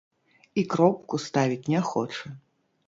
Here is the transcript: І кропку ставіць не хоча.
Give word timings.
І 0.61 0.63
кропку 0.71 1.21
ставіць 1.27 1.63
не 1.77 1.87
хоча. 1.93 2.37